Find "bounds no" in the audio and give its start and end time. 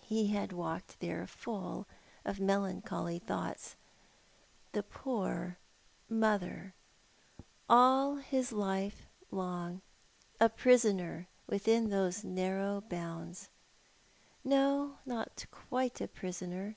12.80-14.98